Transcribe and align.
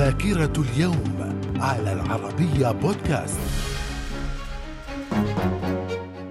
ذاكرة 0.00 0.52
اليوم 0.58 1.36
على 1.56 1.92
العربية 1.92 2.70
بودكاست. 2.70 3.40